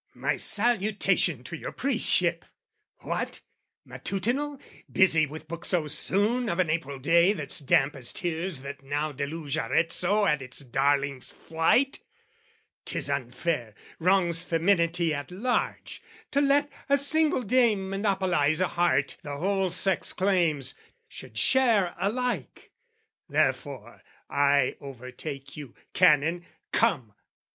[0.15, 2.43] "My salutation to your priestship!
[3.01, 3.41] What?
[3.85, 4.59] "Matutinal,
[4.91, 9.11] busy with book so soon "Of an April day that's damp as tears that now
[9.11, 11.99] "Deluge Arezzo at its darling's flight?
[12.83, 19.37] "'Tis unfair, wrongs feminity at large, "To let a single dame monopolize "A heart the
[19.37, 20.73] whole sex claims,
[21.07, 22.71] should share alike:
[23.29, 26.43] "Therefore I overtake you, Canon!
[26.71, 27.13] Come!